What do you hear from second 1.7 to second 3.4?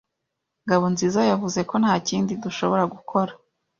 ntakindi dushobora gukora.